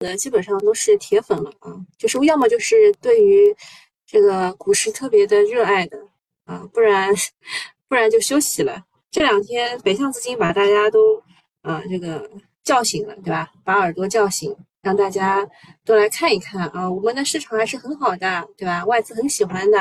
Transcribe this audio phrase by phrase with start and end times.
[0.00, 3.54] 的基本上都是铁粉了啊，就是要么就是对于
[4.06, 5.98] 这个股市特别的热爱的
[6.46, 7.14] 啊，不然
[7.86, 8.82] 不然就休息了。
[9.10, 11.22] 这两天北向资金把大家都
[11.62, 12.28] 啊这个
[12.64, 13.52] 叫醒了，对吧？
[13.62, 15.46] 把耳朵叫醒，让大家
[15.84, 18.84] 都来看一看啊，我们的市场还是很好的，对吧？
[18.86, 19.78] 外资很喜欢的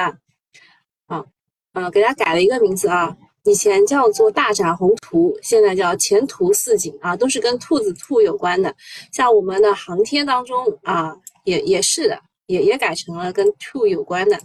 [1.08, 1.26] 啊，
[1.74, 3.16] 嗯，给大家改了一个名字啊。
[3.50, 8.76] 以前叫做大展宏图，现在叫前途似锦啊，都是跟兔子兔有关的。
[9.12, 11.16] 像我们的航天当中啊，
[11.46, 14.38] 也也是的，也也改成了跟兔有关的。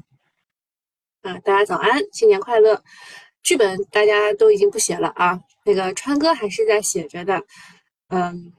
[1.21, 2.83] 啊，大家早安，新年快乐！
[3.43, 7.43] 剧本大家都已经不写了啊，那个川哥还是在写着的，
[8.09, 8.55] 嗯。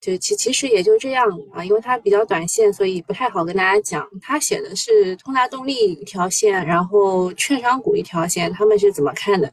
[0.00, 4.08] 就其其实也就这样啊，因为它比较短线，所以不太好跟大家讲。
[4.22, 9.52] 他写的是通达动力一条线，然后券商股一条线，他们是怎么看的？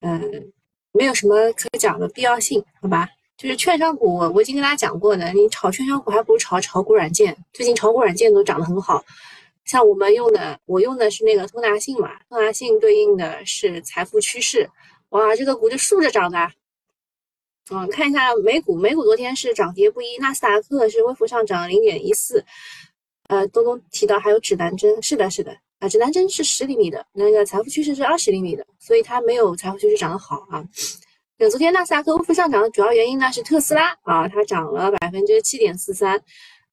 [0.00, 0.52] 嗯，
[0.92, 3.08] 没有什么可讲的必要性，好吧？
[3.36, 7.36] 就是券商股，我已经跟大家讲过的，你炒券商股还不如炒炒股软件。
[7.52, 9.04] 最近炒股软件都涨得很好，
[9.64, 14.68] 像我们用的，我用的是那个通达信嘛，通达信对应的是财富趋势，
[15.10, 16.38] 哇，这个股就竖着涨的。
[17.74, 22.44] 嗯，看一下美股，美股昨天是涨跌不一，纳斯达克是微幅上涨零点一四。
[23.28, 30.62] 呃，东东提到还有指南针，是的，是的，啊，指南针是十厘米的，那个财富趋势是二十厘米的，所以它没有财富趋势涨得好啊。
[31.38, 36.22] 那昨天纳斯达克微幅上涨的主要原因呢是特斯拉啊，它涨了百分之七点四三。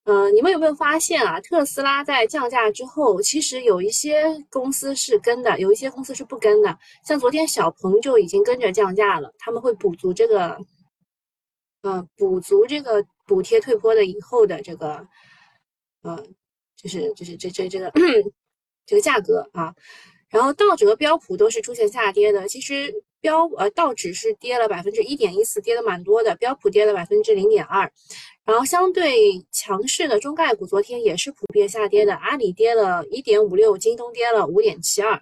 [0.04, 1.40] 嗯，你们有没有发现啊？
[1.40, 6.78] 特斯拉在降价之后，其实有一些公司是跟的，有一些公司是不跟的。
[7.06, 10.58] 像昨天小鹏就已经跟着降价了，他们会补足这个。
[11.82, 15.08] 呃，补足这个补贴退坡的以后的这个，
[16.02, 16.22] 呃，
[16.76, 17.90] 就是就是这这这个
[18.84, 19.74] 这个价格啊，
[20.28, 22.46] 然后道指和标普都是出现下跌的。
[22.48, 26.36] 其实标呃道指是跌了百分之一点一四，跌的蛮多的。
[26.36, 27.90] 标普跌了百分之零点二，
[28.44, 32.14] 然后相对强势的中概股昨天也是普遍下跌的。
[32.14, 35.18] 阿里跌了一点五六，京东跌了五点七二，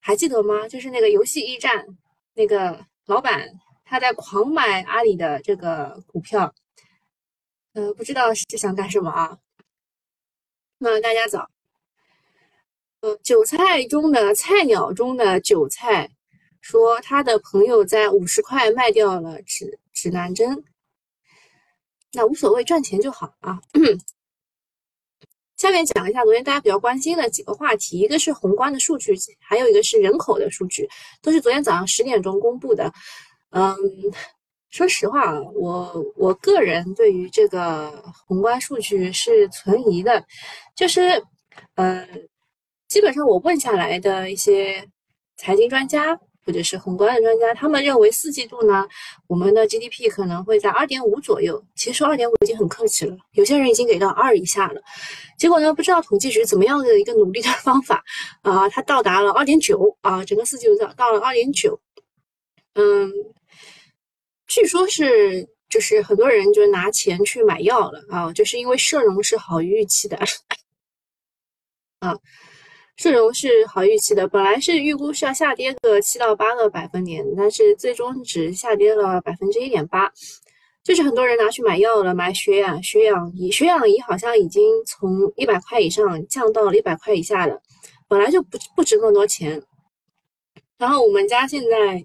[0.00, 0.66] 还记得吗？
[0.66, 1.86] 就是那个游戏驿站
[2.32, 3.60] 那个老板。
[3.92, 6.54] 他在狂买阿里的这个股票，
[7.74, 9.36] 呃，不知道是想干什么啊？
[10.78, 11.50] 那大家早，
[13.00, 16.10] 呃，韭菜中的菜鸟中的韭菜
[16.62, 20.64] 说，他的朋友在五十块卖掉了指指南针，
[22.12, 23.60] 那无所谓，赚钱就好啊。
[25.58, 30.88] 下面讲一下昨天大家比较关心的几个话题，一个是宏观的数据，还有一个是人口的数据，
[31.20, 32.90] 都是昨天早上十点钟公布的。
[33.52, 33.76] 嗯，
[34.70, 40.24] 说实话啊，我我个人对于这个宏观数据是存疑的，
[40.74, 41.22] 就是，
[41.74, 42.08] 呃，
[42.88, 44.82] 基本上我问下来的一些
[45.36, 48.88] 财经专家或者是宏观的专家，他们认为四季度呢，
[49.26, 51.62] 我们的 GDP 可能会在二点五左右。
[51.76, 54.80] 其实说二点五已经很客气了，有些人已经给到二以下了。
[55.38, 58.02] 结果呢，不知道统计局怎么样的一个努力的方法
[58.40, 61.78] 啊，它到达了二点九啊，整个四季度到到了二点九，
[62.72, 63.12] 嗯。
[64.54, 70.18] 据说是，就是很多人就拿钱去买药了啊，就是因为社融是好预期的
[72.00, 72.14] 啊，
[72.96, 80.12] 社融是好预期的，本来是预估是要下跌个七到八个百分点，但是最终只下跌了百分之一点八，
[80.84, 87.58] 就是很多人拿去买药了，买血氧血氧仪，血氧仪好像已经从一百块以上降到了一百块以下了，
[88.06, 89.62] 本来就不不值那么多钱，
[90.76, 92.04] 然后我们家现在。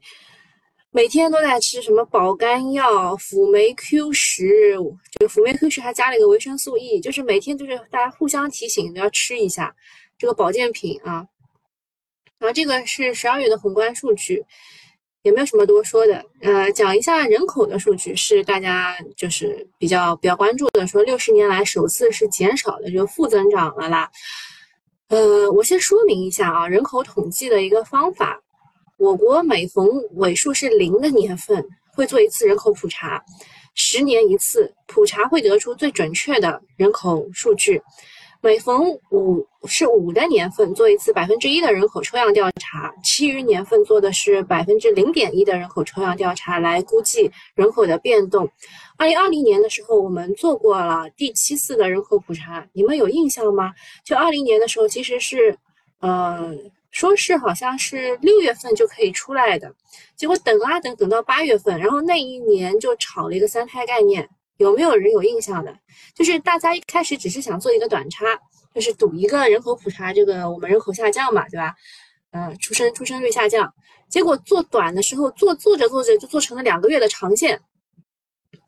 [0.98, 4.76] 每天都在吃什么保肝药、辅酶 Q 十，
[5.20, 9.76] 就辅酶 Q 十还加了一个维生素 E，就是每天就是大家互相提醒都要吃一下
[10.18, 11.24] 这个保健品啊。
[12.40, 14.44] 然后这个是十二月的宏观数据，
[15.22, 16.26] 也没有什么多说的。
[16.42, 24.10] 呃，讲一下人口的数据是大家就是比较比较关注的，说六十年来首次是减少的，就负增长了啦。
[25.10, 28.42] 呃，我先说明一下啊，人口统计的一个方法。
[28.98, 31.64] 我国每逢尾数是零的年份，
[31.94, 33.24] 会做一次人口普查，
[33.76, 37.80] 十年一次，普查会得出最准确的人口数据。
[38.42, 48.50] 每逢五是五的年份，做一次百分之一的人口抽样调查，其余年份做的是百分之零点一的人口抽样调查来估计人口的变动。
[48.98, 53.74] 二零二零年的时候，我们做过了第七次的人口普查，你们有印象吗？
[54.04, 55.56] 就二零年的时候，其实是，
[56.00, 56.56] 呃。
[56.98, 59.72] 说是好像是六月份就可以出来的，
[60.16, 64.28] 结果等啊等，等到八月份，然后那一年就炒了一个三胎概念，
[64.58, 65.72] 有没有人有印象的？
[66.16, 68.26] 就是大家一开始只是想做一个短差，
[68.74, 71.76] 就是赌一个人口普查，这个我们人口下降嘛，对吧？
[72.32, 73.72] 嗯，出生出生率下降，
[74.10, 77.62] 结果做短的时候做做着做着就做成了两个月的长线，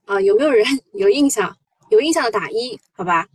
[0.05, 1.57] 啊，有没有人 有印象？
[1.89, 3.25] 有印象的打一，好吧？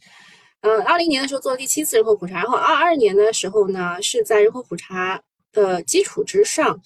[0.64, 5.20] 呃，二零年的时候做了第七次人口普查，然后二二年的时候呢，是在人口普查
[5.52, 6.80] 的基础之上，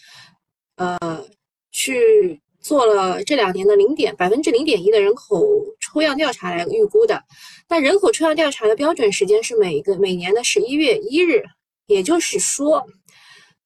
[0.75, 1.25] 呃，
[1.71, 5.47] 去做了这两年的零点百分之零点一的人口
[5.81, 7.23] 抽样调查来预估的。
[7.69, 11.45] 那人口抽样调查的标准时间是每一个每年的十一月一日，
[11.87, 12.85] 也就是说。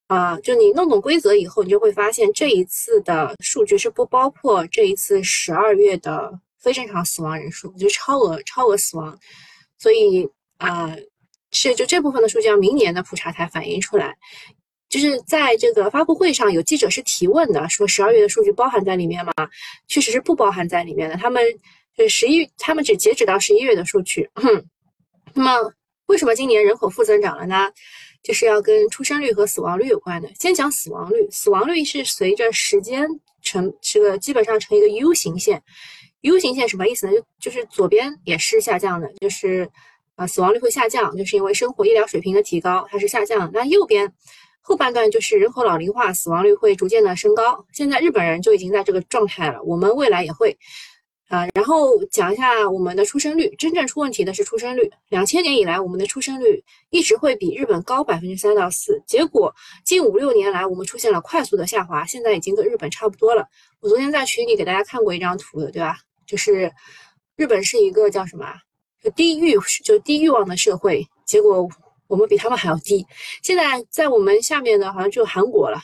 [0.08, 9.18] 啊，就你弄懂规则以后，你就会发现这一次的数据是不包括这一次十二月的非正常死亡人数，就超额超额死亡，
[9.82, 10.94] 所以啊，
[11.50, 14.14] 是就这部分的数据要明年的普查才反映出来。
[14.88, 19.32] 就是在这个发布会上，有记者是提问的，说十二月的数据包含在里面吗？
[19.88, 21.16] 确实是不包含在里面的。
[21.16, 21.42] 他们
[21.96, 24.30] 是十一，他们只截止到十一月的数据。
[25.34, 25.72] 那么
[26.06, 27.72] 为什么今年人口负增长了呢？
[28.22, 30.30] 就是要跟出生率和死亡率有关的。
[30.38, 33.04] 先讲死亡率，死亡率是随着时间
[33.42, 35.60] 成这个基本上成一个 U 型线。
[36.22, 37.12] U 型线什么意思呢？
[37.12, 39.68] 就就是左边也是下降的，就是
[40.14, 43.50] 啊死亡率会下降，就是因为生活医疗水平的提高，它是下降。
[43.52, 44.12] 那右边
[44.60, 47.64] 后半段就是人口老龄化，死亡率会逐渐的升高。
[47.72, 50.56] 现在日本人就已经在这个状态了，我们未来也会。
[51.28, 53.48] 啊，然后讲一下我们的出生率。
[53.56, 54.90] 真正出问题的是出生率。
[55.08, 59.02] 两千年以来，我们的出生率一直会比日本高百分之三到四。
[59.06, 59.50] 结果
[59.82, 63.48] 近五六年来，我们出现了快速的下滑，现在已经跟日本差不多了。
[63.80, 65.96] 我昨天在群里给大家看过一张图的，对吧？
[66.32, 66.72] 就是
[67.36, 68.46] 日本是一个叫什么？
[69.02, 71.06] 就低欲，就低欲望的社会。
[71.26, 71.68] 结果
[72.06, 73.06] 我们比他们还要低。
[73.42, 75.78] 现在在我们下面的，好像就韩国了。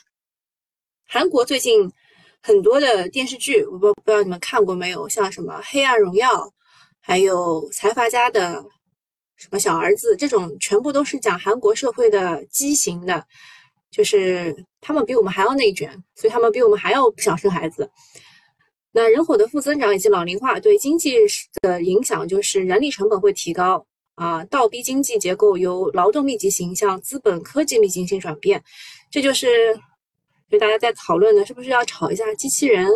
[1.07, 1.93] 韩国最近。
[2.41, 6.31] 很多的电视剧，我不不知道你们看过没有，像什么《黑暗荣耀》，
[7.01, 8.65] 还有财阀家的
[9.37, 13.27] 什么小儿子，这种全部都是讲韩国社会的畸形的，
[13.91, 17.91] 就是他们比我们还要内卷，所以他们比我们还要不想生孩子。
[18.93, 21.17] 那人口的负增长以及老龄化对经济
[21.63, 28.63] 的影响，就是人力成本会提高啊，倒逼经济结构由劳动密集型向资本科技密集型转变，
[29.11, 29.79] 这就是。
[30.51, 32.89] 就大家在讨论的，是不是要炒一下机器人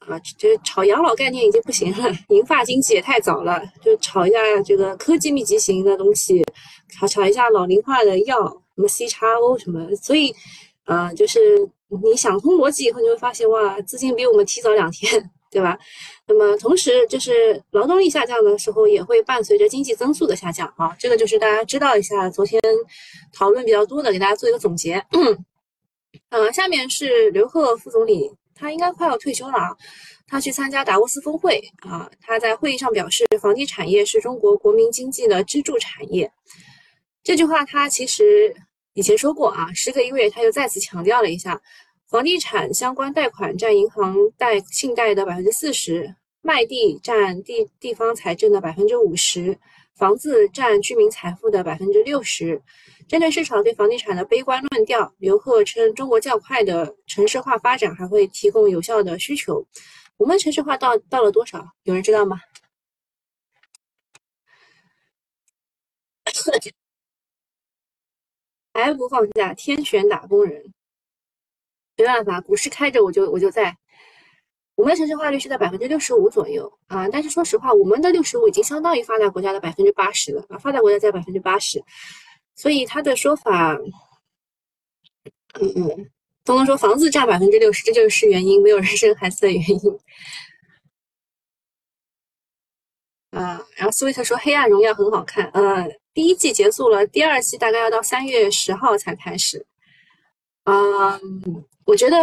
[0.00, 0.18] 啊？
[0.36, 3.62] 这炒养老概念已经不行了，银发经济也太早了。
[3.80, 6.44] 就炒一下这个科技密集型的东西，
[6.88, 9.94] 炒炒一下老龄化的药，什么 C 叉 O 什么。
[9.94, 10.34] 所以，
[10.86, 11.70] 呃，就是
[12.02, 15.78] 你想通逻辑以后，你会发现哇，资金比我们提早两天， 对吧？
[16.26, 20.96] 那么同时，就是劳动力下降的时候，也会伴随着经济增速的下降啊。
[20.98, 22.60] 这个就是大家知道一下，昨天
[23.32, 25.04] 讨论比较多的，给大家做一个总结。
[26.30, 29.76] 呃，下面是刘鹤副总理，他应该快要退休了啊。
[30.26, 36.32] 他去参加达沃斯峰会啊，他在会议上表示，房地产业是中国国民经济的支柱产业。
[37.22, 38.54] 这句话他其实
[38.94, 41.60] 以前说过啊，时隔一个月他又再次强调了一下，
[42.08, 49.58] 房地产相关贷款占银行贷信贷的百分之四十，卖地占地地方财政的百分之五十。
[49.94, 52.60] 房子占居民财富的百分之六十。
[53.08, 59.64] 针对市场对房地产的悲观论调，刘鹤称，中国较快的城市化发展还会提供有效的需求。
[60.16, 61.64] 我们城市化到到了多少？
[61.84, 62.40] 有人知道吗？
[68.72, 70.72] 还不放假，天选打工人。
[71.96, 73.76] 没办法，股市开着我就我就在。
[74.74, 81.84] 我们的城市化率是在百分之六十五左右啊，但是说实话，我们的六十五已经相当于发达国家的百分之八十了啊，发达国家在百分之八十，
[82.56, 83.74] 所以他的说法，
[85.60, 86.10] 嗯嗯，
[86.42, 89.98] 东东说房子占百分之六十，这就是原因，没有人生孩子的原因
[93.32, 93.60] 啊。
[93.76, 99.66] 然后 sweet 说黑暗荣耀很好看，呃，第一季结束了，第二季大概要到三月十号才开始，
[100.64, 102.16] 嗯，我觉得。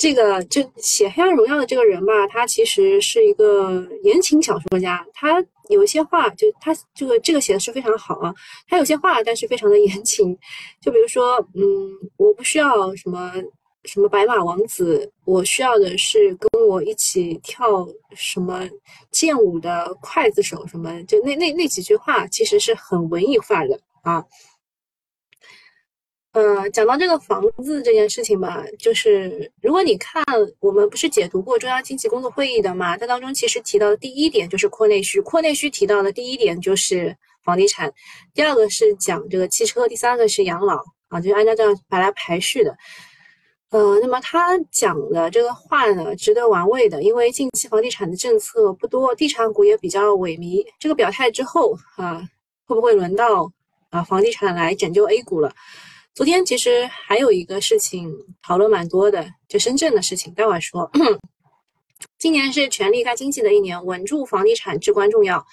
[0.00, 5.04] 这个就写《黑暗荣耀》的这个人吧，他其实是一个言情小说家。
[5.12, 8.32] 他有一些话，就他这个这个写的是非常好啊。
[8.68, 10.38] 他有些话，但是非常的言情。
[10.80, 13.32] 就比如说，嗯，我不需要什么
[13.88, 18.68] 什么白马王子，我需要的是跟我一起跳什么
[19.10, 21.02] 剑舞的刽子手什么。
[21.04, 24.22] 就那那那几句话，其实是很文艺范的啊。
[26.32, 30.22] 呃，讲到这个房子这件事情吧，就是如果你看
[30.60, 37.92] 我们不是解读过中央经济工作会议的嘛，它当中其实提到的第一点就是扩内需，扩内需提到的第一点就是房地产，
[38.34, 40.76] 第二个是讲这个汽车，第三个是养老
[41.08, 42.76] 啊，就按照这样排来排序的。
[43.70, 50.64] 呃，那么他讲的这个话呢，值得玩味的，因为近期房地产的政策不多，地产股也比较萎靡。
[50.78, 52.22] 这个表态之后啊，
[52.64, 53.52] 会不会轮到
[53.90, 55.52] 啊房地产来拯救 A 股了？
[56.14, 58.10] 昨天其实还有一个事情
[58.42, 60.90] 讨论蛮多的，就深圳的事情，待会儿说。
[62.18, 65.44] 今年是全力干经济的一年，稳住房地产至关重要。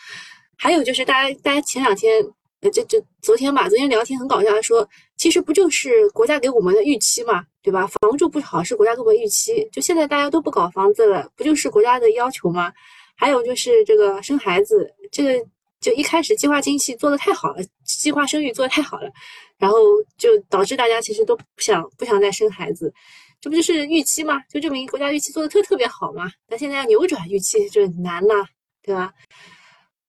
[0.58, 2.24] 还有就是大家大家前两天
[2.62, 2.72] 呃。
[2.72, 7.88] 这这昨天吧，昨天聊天很搞笑，说其实不就是国家给我们的预期嘛，对吧？
[7.88, 12.72] 房住不好是国家给我们预期，就现在大家都不搞房子了，不就是国家的要求吗？
[13.16, 15.48] 还有就是这个生孩子，这个
[15.82, 19.10] 就一开始计划经济做的太好了，计划生育做的太好了，
[19.58, 19.80] 然后
[20.16, 22.94] 就导致大家其实都不想不想再生孩子，
[23.42, 24.40] 这不就是预期吗？
[24.48, 26.30] 就证明国家预期做的特特别好嘛。
[26.48, 28.46] 那现在要扭转预期就难了，
[28.84, 29.12] 对吧？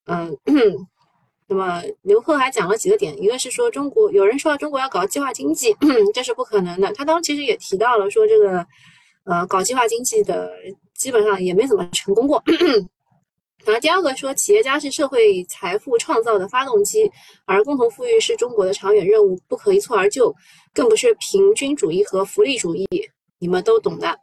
[0.04, 0.36] 嗯。
[1.48, 5.76] 那么刘贺还讲了几个点，一个是说中国有人说中国要搞计划经济，
[6.12, 6.92] 这是不可能的。
[6.92, 8.66] 他当时其实也提到了说这个，
[9.24, 10.50] 呃，搞计划经济的
[10.94, 12.42] 基本上也没怎么成功过。
[13.64, 17.08] 然后第二个说企业家是社会财富创造的发动机，
[17.44, 20.34] 而共同富裕是中国的长远任务，不可一蹴而就，
[20.74, 22.88] 更不是平均主义和福利主义，
[23.38, 24.18] 你们都懂的。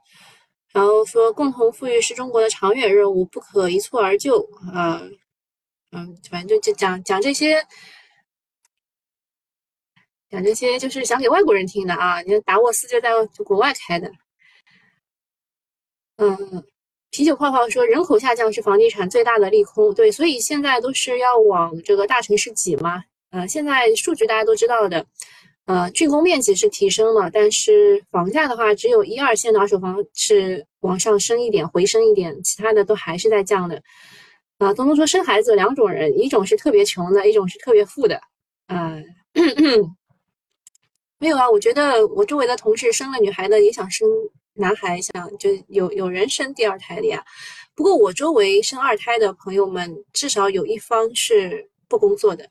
[0.74, 5.02] 然后说共同富裕是中国的长远任务，不可一蹴而就，啊。
[5.96, 7.64] 嗯，反正就就讲讲这些，
[10.30, 12.22] 讲这些就是讲给外国人听的啊。
[12.24, 13.12] 你看达沃斯就在
[13.46, 14.12] 国外开的。
[16.18, 16.64] 嗯，
[17.12, 23.04] 啤酒泡泡说人口下降是房地产最大的利空，对，所以现在都是要往这个大城市挤嘛。
[23.30, 25.06] 呃，现在数据大家都知道的，
[25.66, 33.82] 呃，竣工面积是提升了，但是房价的话，只有一二线的二手房是往上升一点，回升一点，其他的都还是在降的。
[34.64, 38.22] 啊，东东说生孩子两种人，一种是特别穷的，一种是特别富的。
[38.68, 39.04] 嗯，
[41.20, 44.08] 没有啊，我觉得我周围的同事生了女孩的也想生
[44.54, 47.22] 男孩，想就有有人生第二胎的呀。
[47.76, 52.48] 不过我周围生二胎的朋友们，至少有一方是不工作的。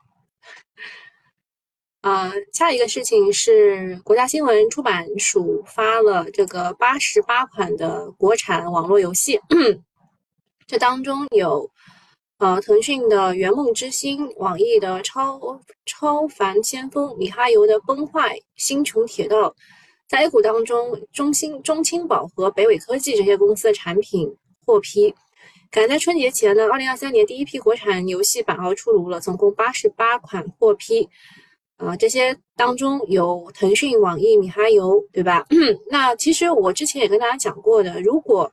[2.03, 9.41] 啊，下一个事情是国家新闻出版署发了这个八十八款的国产网络游戏，
[10.67, 11.71] 这当中有。
[12.43, 15.39] 呃，腾讯的《圆梦之星》，网易的《超
[15.87, 19.49] 超凡先锋》，米哈游的《崩坏》，《星穹铁道》，
[20.09, 24.29] 在 A 股当中，中兴、中青宝和北纬科技这些公司的产品
[24.67, 25.15] 获批。
[25.71, 31.09] 赶在春节前呢，二零二三年第一批国产游戏版号出炉了，总共八十八款获批。
[31.77, 35.47] 啊，这些当中有腾讯、网易、米哈游，对吧？
[35.89, 38.53] 那其实我之前也跟大家讲过的，如果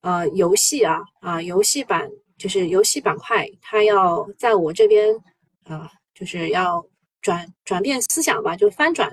[0.00, 2.08] 呃游戏啊啊游戏版。
[2.38, 5.14] 就是游戏板块，它要在我这边
[5.64, 6.84] 啊，就是要
[7.22, 9.10] 转转变思想吧，就翻转，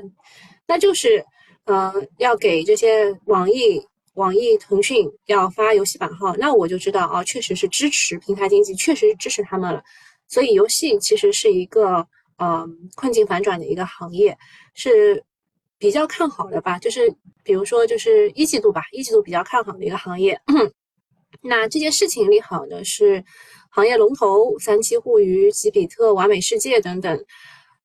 [0.68, 1.26] 那就是
[1.66, 3.82] 呃，要给这些网易、
[4.16, 9.82] 网易、腾讯要发游戏版号，那我就知道啊，确实是支持平台经济，确实是支持他们了。
[10.28, 12.06] 所以游戏其实是一个
[12.38, 14.38] 呃困境反转的一个行业，
[14.74, 15.24] 是
[15.78, 16.78] 比较看好的吧？
[16.80, 17.14] 就是
[17.44, 20.40] 比如说，就是一季度吧，一季度比较看好的一个行业。
[21.44, 23.24] 那这件事情利好的是
[23.70, 27.26] 行业龙头三七互娱、吉比特、完美世界等等。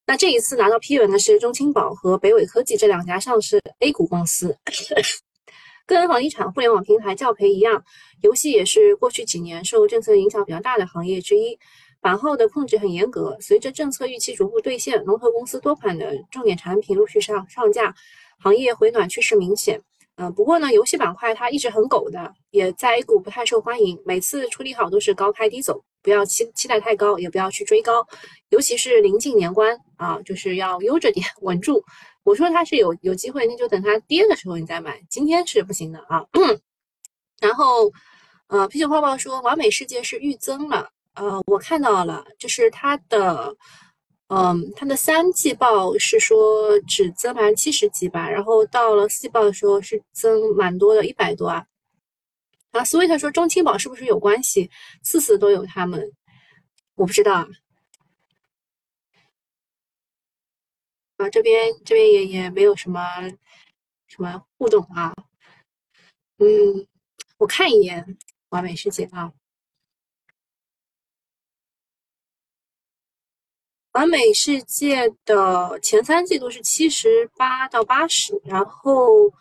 [0.06, 4.56] 那这一次拿到批文的是中青宝和北纬科技这两家上市 A 股公司。
[5.86, 7.82] 跟房地产、互联网平台教培一样，
[8.22, 11.58] 游戏也是过去几年受政策影响比较大的行业之一，
[12.00, 13.36] 版号的控制很严格。
[13.40, 17.94] 随着政策预期逐步兑现，龙头公司多款的重点产品陆续上上架，
[18.38, 19.80] 行业回暖趋势明显。
[20.20, 23.96] 嗯，不过呢，游戏板块它一直很狗的，也在 A 股不太受欢迎。
[24.04, 28.04] 每次处理好都是高开低走，不要期期待太高，也不要去追高，
[28.48, 31.84] 尤其是临近年关啊，就是要悠着点，稳住。
[32.24, 36.26] 我说它是有有机会，那就等它跌的时候你再买，今天是不行的啊。
[37.40, 37.92] 然后，
[38.48, 43.56] 呃，啤酒泡泡说完美世界是预增了，呃，我看到了，就是它的。
[44.28, 51.66] 嗯，它的三季报是说只增百分之七十几吧，然后到了四季报的时候是增蛮多的，一百多啊。
[52.72, 54.70] 啊，Sweet 说中青宝是不是有关系？
[55.02, 56.12] 次次都有他们，
[56.94, 57.48] 我不知道啊。
[61.16, 63.00] 啊，这边这边也也没有什么
[64.06, 65.14] 什么互动啊。
[66.36, 66.86] 嗯，
[67.38, 68.18] 我看一眼
[68.50, 69.32] 完美世界啊。
[73.92, 79.32] 完美世界的前三季度是七十八到八十，然后，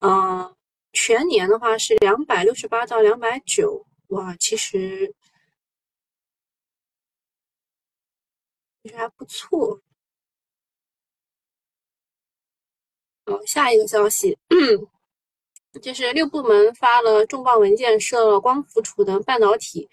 [0.00, 0.54] 嗯，
[0.92, 5.12] 全年的话是两百六十八到两百九，哇，其实
[8.82, 9.80] 其实还不错。
[13.24, 14.38] 好，下一个消息，
[15.82, 19.88] 就是六部门发了重磅文件，设了光伏储能半导体。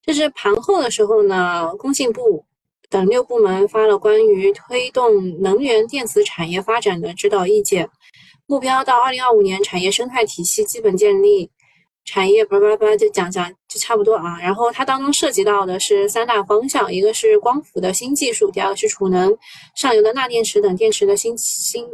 [0.00, 2.46] 这是盘后的时候呢，工信部。
[2.92, 7.88] 等六部门发了关于推动能源电子产业发展的指导意见，
[8.44, 11.50] 目标到二零二五年产业生态体系基本建立，
[12.04, 14.38] 产业巴拉巴拉巴拉就讲讲就差不多啊。
[14.42, 19.34] 然后它当中涉及到的是三大方向，一个是光伏的新技术，第二个是储能、
[19.74, 21.86] 上游的钠电池等电池的新新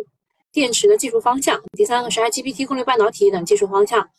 [0.52, 4.10] 电池的技术方向，第三个是 IGBT 功率半导体等技术方向。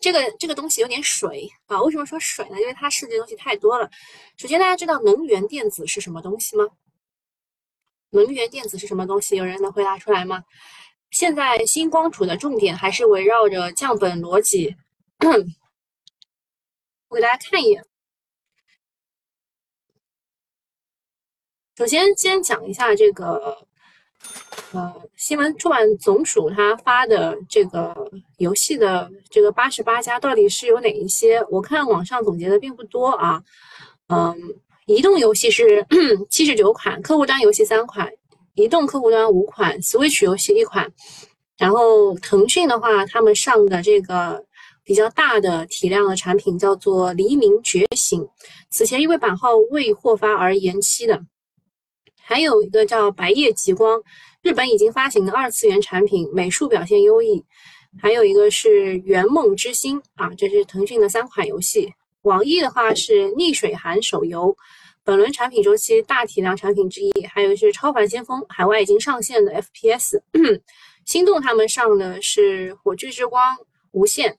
[0.00, 2.58] 这个这个东西有点水啊，为什么说水呢？
[2.60, 3.90] 因为它涉及的东西太多了。
[4.36, 6.66] 首先，大家知道能源电子是什么东西吗？
[8.10, 9.36] 能源电子是什么东西？
[9.36, 10.44] 有人能回答出来吗？
[11.10, 14.74] 现在新光储的重点还是围绕着降本逻辑。
[17.08, 17.84] 我给大家看一眼。
[21.76, 23.65] 首先，先讲一下这个，
[24.72, 27.94] 呃，新闻出版总署他发的这个
[28.38, 31.42] 游戏的这个八十八家到底是有哪一些？
[31.50, 33.42] 我看网上总结的并不多啊。
[34.08, 34.36] 嗯，
[34.86, 35.86] 移动游戏是
[36.30, 38.10] 七十九款，客户端游戏三款。
[38.54, 40.90] 移动客户端五款，Switch 游戏一款，
[41.58, 44.42] 然后腾讯的话，他们上的这个
[44.82, 48.22] 比较大的体量的产品叫做《黎明觉醒》，
[48.70, 51.20] 此前因为版号未获发而延期的。
[52.18, 53.98] 还有一个叫《白夜极光》，
[54.46, 57.44] 日本已经发行的二次元产品，美术表现优异。
[58.00, 61.92] 还有一个是《圆梦之星》啊，这是腾讯的三款游戏。
[62.22, 64.56] 网易的话是《逆水寒》手游。
[65.02, 70.20] 本轮产品周期大体量产品之一，还有是《超凡先锋》，海外已经上线的 FPS。
[71.04, 73.56] 心动他们上的是《火炬之光：
[73.90, 74.30] 无限》，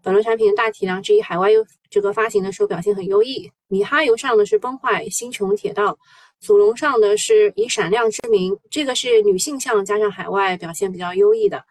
[0.00, 3.50] 本轮产品的大体量之一，海外又这个发行的时候表现很优异。
[3.66, 5.92] 米哈游上的是《崩坏：星穹铁道》，
[6.40, 11.58] 祖龙上的是《以闪亮之名》，这个是女性向加上海外表现比较优异的。《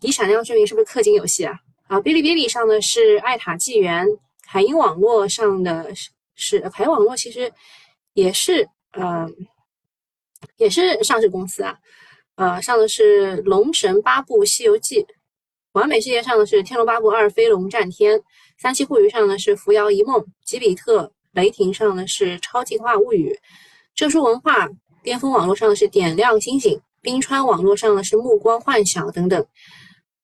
[0.00, 1.54] 以闪亮之名》是不是氪金游戏啊？
[1.88, 4.06] 啊，哔哩哔哩上的是《爱塔纪元》，
[4.46, 6.10] 海鹰网络上的是。
[6.40, 7.52] 是海网络其实
[8.12, 9.28] 也是呃
[10.56, 11.76] 也是上市公司啊，
[12.36, 15.02] 呃上的是《龙神八部西游记》，
[15.72, 18.16] 完美世界上的是《天龙八部二飞龙战天》，
[18.56, 23.32] 三七互娱上的是《扶摇一梦》，吉比特雷霆上的是《超进化物语》，
[23.98, 24.68] 证书文化
[25.02, 29.44] 巅峰网络上的是《点亮星星》，冰川网络上的是《目光幻想》等等。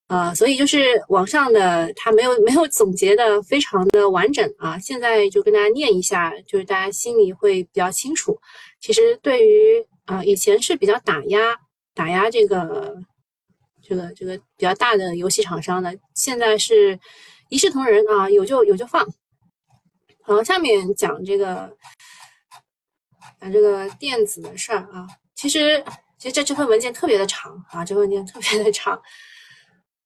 [0.07, 8.39] 呃，所以就是网上的他没有没有总结的非常的完整啊，现在就跟大家念一下，就是大家心里会比较清楚。
[8.81, 11.57] 其实对于啊以前是比较打压
[11.95, 12.97] 打压这个
[13.83, 16.97] 这个这个比较大的游戏厂商的，现在是
[17.49, 19.05] 一视同仁啊，有就有就放。
[20.23, 21.77] 好，下面讲这个
[23.41, 25.83] 讲这个电子的事儿啊，其实
[26.19, 29.01] 其实这这份文件特别的长啊，这份文件特别的长。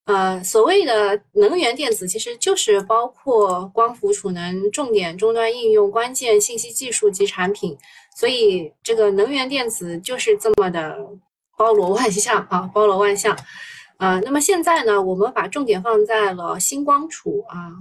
[0.04, 7.76] 呃，所谓的能源电子其实就是包括光伏、储能、重点终端应用、关键信息技术及产品，
[8.16, 10.96] 所以这个能源电子就是这么的
[11.58, 13.38] 包罗万象啊，包罗万象。
[13.98, 17.72] 呃，那么现在呢，我们把重点放在了新光储啊，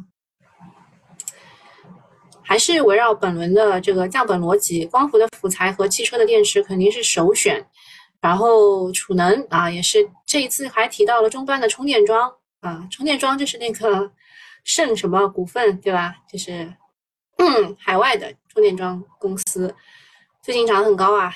[2.47, 7.65] 还是围绕本轮的这个降本逻辑，光伏的辅材和汽车的电池肯定是首选。
[8.21, 14.10] 然后储能啊，也是这一次还提到了终端的充电桩啊，充电桩就是那个
[14.63, 16.15] 盛什么股份对吧？
[16.31, 16.73] 就是
[17.38, 19.73] 嗯海外的充电桩公司，
[20.41, 21.33] 最近涨得很高啊。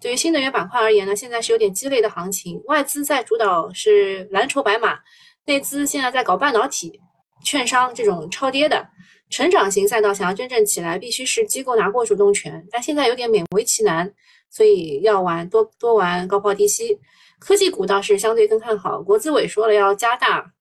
[0.00, 4.98] 对于新能源板块而言呢，现在是有点鸡肋的行情，外资在主导是蓝筹白马，
[5.46, 7.00] 内资现在在搞半导体、
[7.44, 8.88] 券商这种超跌的
[9.30, 14.12] 成长型赛道，想要真正起来，必须是机构拿过主动权，但现在有点勉为其难。
[14.50, 16.98] 所以要玩多多玩高抛低吸，
[17.38, 19.02] 科技股倒是相对更看好。
[19.02, 20.52] 国资委说了要加大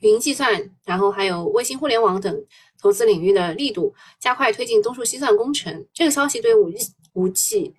[0.00, 2.44] 云计算，然后还有卫星互联网等
[2.82, 5.86] 投资领域的力度，加快推进东数西算工程。
[5.94, 7.72] 这个消息对五 G、五 G、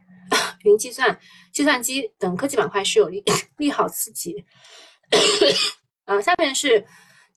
[0.64, 1.20] 云计算、
[1.52, 3.22] 计算机等科技板块是有利
[3.58, 4.46] 利好刺激。
[6.08, 6.86] 呃，下面是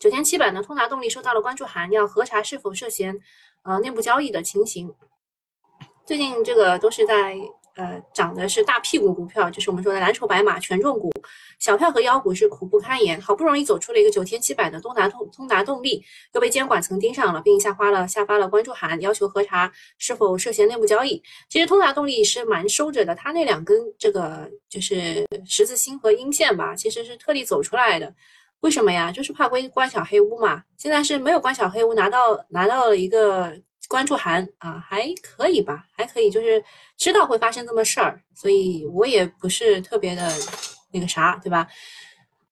[0.05, 3.19] 九千七百的通达动力收到了关注函，要核查是否涉嫌
[3.63, 4.95] 呃内部交易的情形。
[6.05, 7.35] 最近这个都是在。
[7.77, 11.13] 呃，涨的是大屁股股票，就是我们说的蓝筹白马权重股，
[11.59, 13.21] 小票和妖股是苦不堪言。
[13.21, 16.01] 好不容易走出了一个九千七百的通达通通达动力，
[16.35, 21.21] 又被监管层盯上了，并下发了下发了关注函，要求核查是否涉嫌内部交易。
[21.49, 28.15] 其实通达动力是蛮收着的，它那两根这个就是十字星和阴线吧，其实是特地走出来的。
[28.65, 29.13] 为什么呀？
[29.13, 30.65] 就是怕关关小黑屋嘛。
[30.79, 33.55] 现在是没有关小黑屋，拿到拿到了一个。
[33.87, 36.65] 关注函啊，还可以吧，还可以，就是
[36.97, 40.27] 知道会发生这么事儿，所以我也不是特别的
[40.91, 41.69] 那个啥，对吧？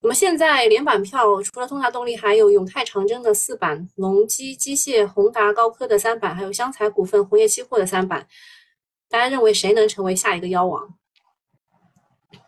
[0.02, 8.28] 那么现在连板票除了通达动力，还有永泰长征的四板，隆基机械、宏达高科的三板，还有湘财股份、红叶期货的三板。
[9.08, 10.94] 大家认为谁能成为下一个妖王？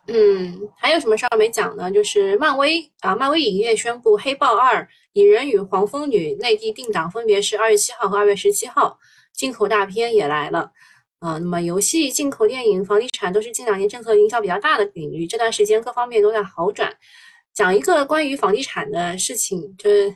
[0.06, 1.90] 嗯，还有什么事儿没讲呢？
[1.90, 8.98] 就是漫威啊，漫威影业宣布《黑豹二》《蚁人与黄蜂女》内地定档分别是二月七号和二月十七号，
[9.32, 10.70] 进口大片也来了
[11.20, 11.38] 啊。
[11.38, 16.94] 那么游戏、进口电影、房地产都是近两年政策影响比较大的领域，这段时间各方面都在好转。
[17.54, 20.14] 讲一个关于房地产的事情，就是。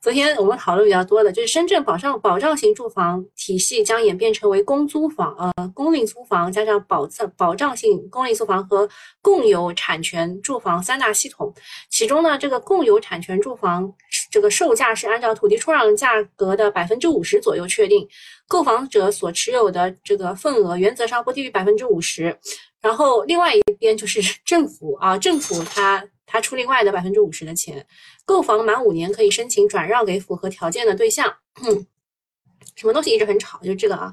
[0.00, 8.88] 昨天我们讨论比较多的，就是深圳保障保障型住房体系将演变成为公租房，呃，公赁租房加上保障保障性公赁租房和
[9.22, 11.52] 共有产权住房三大系统。
[11.88, 13.92] 其中呢，这个共有产权住房
[14.30, 18.06] 这个售价是按照土地出让价格的百分之五十左右确定，
[18.46, 22.36] 购房者所持有的这个份额原则上不低于百分之五十。
[22.80, 27.86] 然后另外一边就是 政府啊，政府它它出另外的百分之五十的钱。
[28.24, 31.34] 购房满五年可以申请转让给符合条件的对象。
[31.62, 31.86] 嗯
[32.76, 33.60] 什么东西一直很吵？
[33.60, 34.12] 就这个啊，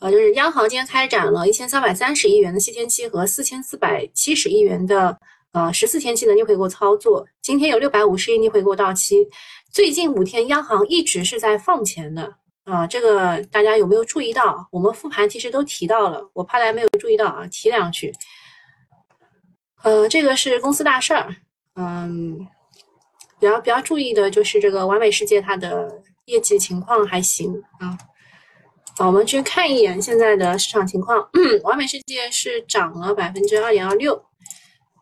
[0.00, 5.16] 呃，就是央行今天开展了一千三百三十亿元的七天期和四千四百七十亿元的
[5.52, 7.24] 呃十四天期的逆回购操作。
[7.40, 9.28] 今天有六百五十亿逆回购到期。
[9.70, 14.66] 最近五天央行一直是在放钱的啊，这个大家有没有注意到？
[14.72, 18.12] 我们复盘其实都提到了，我怕大家没有注意到啊，提两句。
[19.84, 21.36] 呃，这个是公司大事儿，
[21.76, 22.48] 嗯。
[23.40, 27.96] 比较比较注意的就是这个完美世界，它的业绩情况还行啊。
[28.96, 31.28] 好，我们去看一眼现在的市场情况。
[31.62, 34.20] 完美世界是涨了百分之二点二六，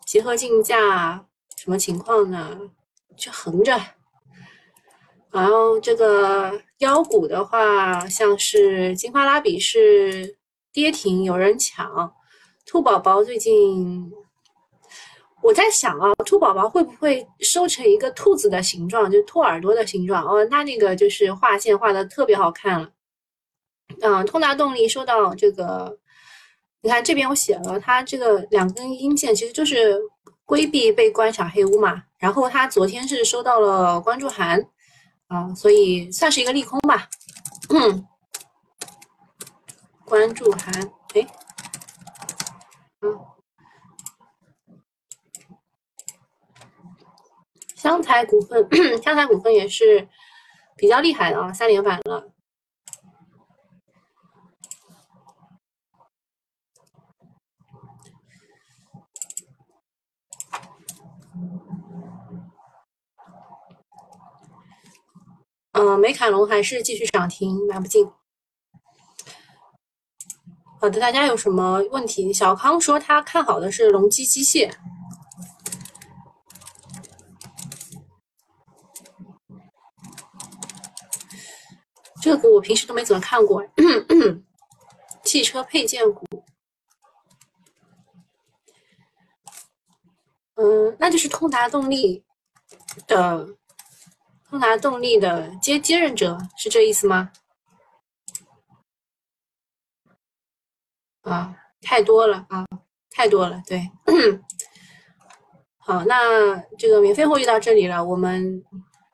[0.07, 1.25] 集合竞价
[1.57, 2.59] 什么情况呢？
[3.17, 3.81] 就横着。
[5.31, 10.37] 然后这个妖股的话，像是金花拉比是
[10.73, 12.13] 跌停，有人抢。
[12.67, 14.13] 兔宝宝最近。
[15.47, 20.45] 我在想啊，兔宝宝会不会收成一个兔子的形状，就兔耳朵的形状哦？
[20.51, 22.91] 那那个就是画线画的特别好看了。
[24.01, 25.97] 嗯，通达动力收到这个，
[26.83, 29.97] 你看这边我写了，它这个两根阴线其实就是
[30.45, 32.03] 规避被观察黑屋嘛。
[32.19, 34.61] 然后他昨天是收到了关注函
[35.29, 37.09] 啊，所以算是一个利空吧。
[37.69, 38.05] 嗯，
[40.05, 41.25] 关注函，哎，
[43.03, 43.36] 嗯。
[47.87, 48.69] 湘财股份，
[49.01, 50.09] 湘财股份也是
[50.77, 52.33] 比较厉害的啊，三连板了。
[65.71, 68.11] 嗯，美凯龙还是继续涨停，买不进。
[70.81, 72.33] 好的，大家有什么问题？
[72.33, 74.73] 小康说他看好的是隆基机械。
[82.27, 83.65] 这个股我平时都没怎么看过，
[85.23, 86.27] 汽车配件股，
[90.57, 92.25] 嗯，那就是通达动力
[93.07, 93.47] 的，
[94.51, 97.31] 通达动力的接接任者是这意思吗？
[101.23, 102.67] 啊，太多了啊，
[103.11, 103.89] 太多了，对，
[105.79, 108.65] 好，那这个免费货就到这里了，我们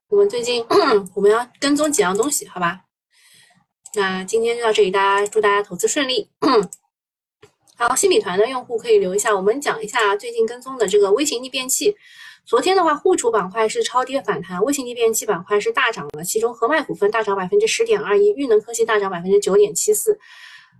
[0.08, 0.64] 我们最近
[1.14, 2.86] 我们要跟踪几样东西，好吧？
[3.94, 6.26] 那今天就到这里，大家祝大家投资顺利。
[7.76, 11.94] 好，新米团的用户可以留一下，我们讲一下最近跟踪的这个微型逆变器。
[12.46, 20.18] 昨天的话，户储板块是超跌反弹，微型逆变器板块是大涨的，其中和脉股份大涨百分之十点二一，玉能科技大涨百分之九点七四。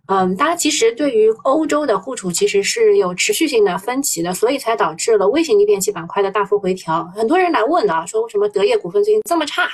[0.06, 7.04] 嗯，大家其实对于欧洲的户储其实是有持续性的分歧的，所以才导致了微型逆变器板块的大幅回调。
[7.14, 9.68] 很多人来问啊，说为什么德业股份最近这么差？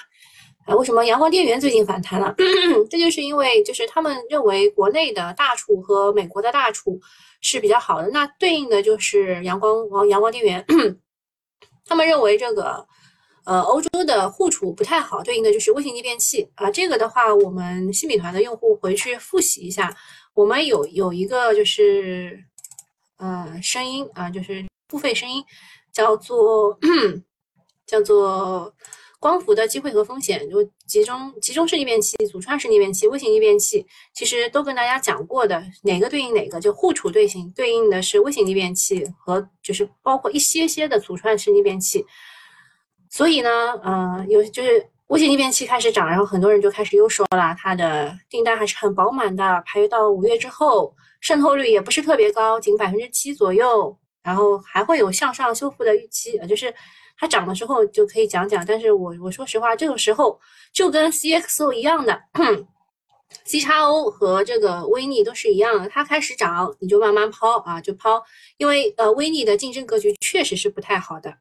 [0.68, 2.35] 啊，为什么阳光电源最近反弹了？
[2.90, 7.00] 这就是因为，就是他们认为国内的大储和美国的大储
[7.40, 10.62] 是比较好的，那对应的就是阳光阳阳光电源。
[11.87, 12.87] 他们认为这个，
[13.46, 16.70] 呃，欧洲的户储不太好，对应的就是微型逆变器啊。
[16.70, 19.96] 这个的话，我们新米团的用户回去复习一下，
[20.35, 22.44] 我们有有一个就是，
[23.16, 25.42] 呃，声音啊，就是付费声音，
[25.94, 26.78] 叫做
[27.88, 28.70] 叫做。
[29.20, 42.07] 光伏的机会和风险，就集中集中式逆变器、组串式逆变器、微型逆变器，其实都跟大家讲过的，哪个对应哪个，就互储对型对应的是微型逆变器和就是包括一些些的组串式逆变器。
[43.11, 43.50] 所以呢，
[43.83, 56.72] 呃，有就是微型逆变器开始涨，然后很多人就开始又说了，它的订单还是很饱满的，排到五月之后，渗透率也不是特别高，仅百分之七左右，然后还会有向上修复的预期，呃，就是。
[57.18, 60.40] 它涨的时候就可以讲讲，但是我我说实话，这个时候
[60.72, 62.22] 就跟 CXO 一样的，，
[63.44, 68.22] C 叉 O 和这个微逆都是一样的，它开始涨你就慢慢抛啊，就抛，
[68.57, 71.37] 因为呃微逆的竞争格局确实是不太好的。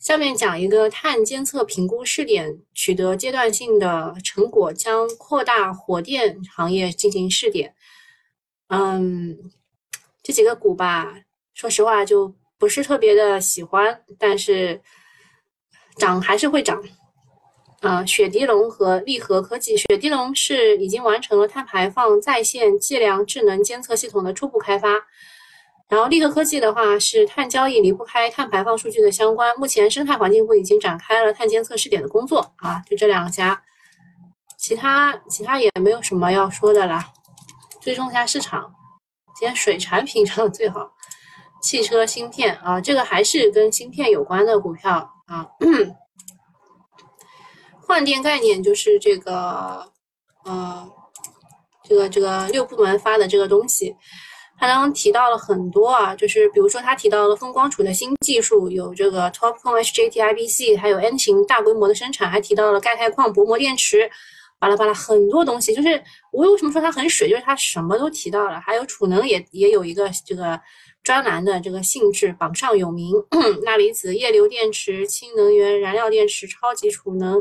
[0.00, 7.74] 下面讲一个碳监测评估试点取得阶段性的成果，将扩大火电行业进行试点。
[8.68, 9.36] 嗯，
[10.22, 11.14] 这几个股吧，
[11.54, 14.80] 说实话就不是特别的喜欢，但是
[15.96, 16.82] 涨还是会涨。
[17.80, 24.88] 啊，雪迪龙和利和科技，雪迪龙是已经完成了碳排放在线计量智能监测系统的初步开发。
[25.88, 33.62] 然后利和科技的话是碳交易离不开碳排放数据的相关，目前生态环境部已经展开了碳监测试点的工作啊，就这两家，
[34.58, 37.08] 其他其他也没有什么要说的啦，
[37.80, 38.74] 追踪一下市场，
[39.38, 40.92] 今天水产品涨的最好，
[41.60, 45.46] 汽车芯片啊，这个还是跟芯片有关的股票啊，
[47.86, 49.90] 换电概念就是这个
[50.44, 50.88] 呃，
[51.82, 53.96] 这个这个六部门发的这个东西。
[54.60, 64.10] 他刚刚提到了很多啊，就是比如说他提到了风光储的新技术，有这个 TOPCon HJT-IBC，还有 N 型大规模的生产，还提到了钙钛矿薄膜电池，
[64.58, 65.72] 巴拉巴拉很多东西。
[65.72, 68.60] 就是我为什么说它很水，就是它什么都提到了。
[68.60, 70.60] 还有储能也也有一个这个
[71.08, 73.14] 专栏的这个性质榜上有名，
[73.64, 77.32] 钠离子液流电池、氢能源燃料电池、超级储能，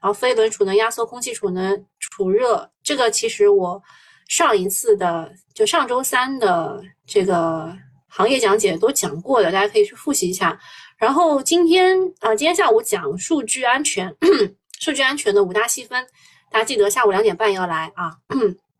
[0.00, 3.82] 然后飞轮储能、压缩空气储能、储热，这个其实我。
[4.28, 7.74] 上一次的就上周三的这个
[8.08, 10.60] 行业讲解都讲过的，大家可以去复习一下。
[10.98, 14.14] 然后今天啊，今天下午讲数据安全，
[14.78, 16.06] 数据安全的五大细分，
[16.52, 18.12] 大家记得下午两点半要来啊。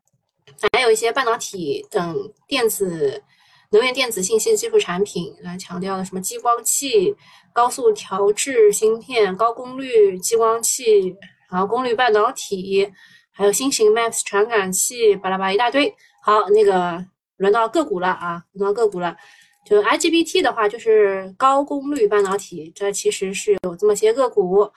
[0.75, 2.15] 还有一些半导体等
[2.47, 3.23] 电子、
[3.71, 7.15] 能源电子信息技术产品来强调的，什么激光器、
[7.53, 11.15] 高速调制芯片、高功率激光器，
[11.51, 12.91] 然后功率半导体。
[13.31, 15.95] 还有新型 Max 传感器，巴拉巴一大堆。
[16.25, 17.05] 好，那个
[17.37, 19.17] 轮到个股了啊，轮到个股了。
[19.65, 24.69] 就 IGBT 的话，就是高功率半导体，这其实是有这么些个股。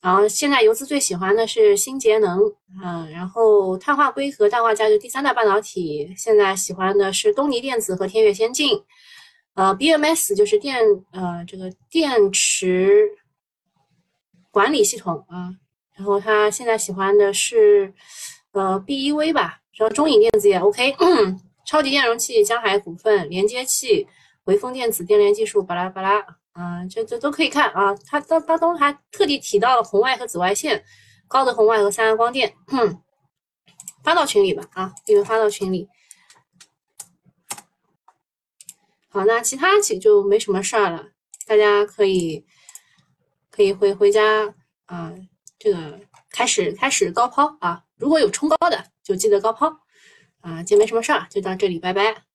[0.00, 2.40] 然后现在游资最喜欢的是新节能，
[2.84, 8.80] 嗯，然后碳化硅和氮化镓就第三代半导体，现在喜欢的是东尼电子和天越先进。
[9.54, 10.78] 呃，BMS 就是电
[11.10, 13.08] 呃这个电池
[14.52, 15.50] 管理系统啊。
[15.96, 17.92] 然后他现在喜欢的是，
[18.52, 20.94] 呃，BEV 吧，然后中影电子也 OK，
[21.66, 24.06] 超级电容器江海股份，连接器，
[24.44, 26.24] 微风电子电联技术，巴拉巴拉，
[26.58, 27.94] 啊，这这都可以看啊。
[28.04, 30.84] 他当当中还特地提到了红外和紫外线，
[31.28, 32.52] 高德红外和三安光电，
[34.02, 35.88] 发到群里吧，啊，你们发到群里。
[39.08, 41.10] 好，那其他其就没什么事儿了，
[41.46, 42.44] 大家可以
[43.50, 44.52] 可以回回家
[44.86, 45.14] 啊。
[45.60, 47.84] 这个开始开始高抛啊！
[47.96, 49.66] 如果有冲高的，就记得高抛
[50.40, 50.62] 啊！
[50.62, 52.27] 今天没什么事儿，就到这里，拜拜。